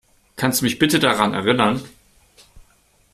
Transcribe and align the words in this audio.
Kannst 0.35 0.61
du 0.61 0.65
mich 0.65 0.79
bitte 0.79 0.97
daran 0.99 1.35
erinnern? 1.35 1.83